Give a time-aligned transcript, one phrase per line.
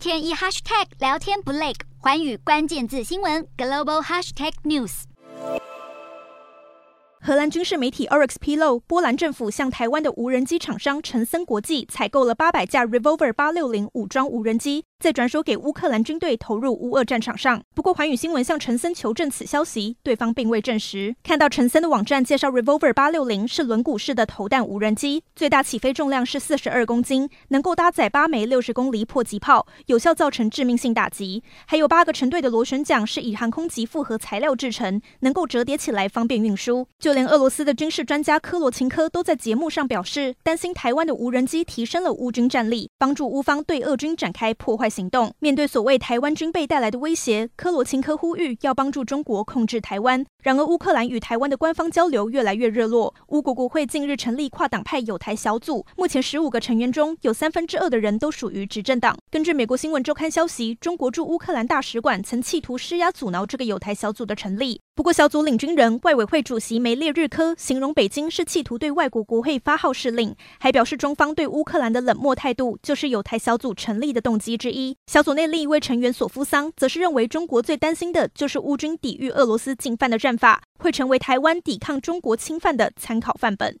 [0.00, 5.02] 天一 hashtag 聊天不累，环宇关键字新闻 global hashtag news。
[7.20, 14.86] 荷兰军事媒体 Oryx 披露，波兰政府向台湾的无人机厂商陈森国际采购了八百架 Revolver 八六零武装无人机。
[15.00, 17.62] 再转手给乌克兰军队投入乌俄战场上。
[17.74, 21.16] 不过，环宇新闻向陈森求证此消息，对方并未证实。
[21.22, 31.42] 看到陈森的网站介绍，Revolver 八六零是轮毂式的投弹无人机，最大起飞重量是四十二公斤，能够搭载八枚六十公里迫击炮，有效造成致命性打击。
[31.64, 36.86] 还有八个成对的螺旋桨是以航空级复合材料制成，能够折叠起来方便运输。
[36.98, 44.89] 就连俄罗斯的军事专家科罗钦科都在节目上表示，担心台湾的无人机提升了乌军战力，帮助乌方对俄军展开破坏。
[44.90, 45.32] 行动。
[45.38, 50.26] 面对所谓台湾军备带来的威胁，科罗钦科呼吁要帮助中国控制台湾。
[50.42, 53.14] 然而，乌克兰与台湾的官方交流越来越热络。
[53.28, 59.16] 乌国国会近日成立跨党派友台小组，目前十五个成员中有三分之二的人都属于执政党。
[59.30, 64.80] 根据美国新闻周刊消息，中国驻乌克兰大使馆曾企图施压阻挠这个友台小组的成立。
[64.94, 74.94] 不过，小组领军人外委会主席梅列日科形容北京是企图对外国国会发号施令，还表示中方对乌克兰的冷漠态度就是有台小组成立的动机之一。
[75.06, 83.78] 小组内另一位成员索夫桑则是认为，中国最担心的就是乌军抵御俄罗斯进犯的战法会成为台湾抵抗中国侵犯的参考范本。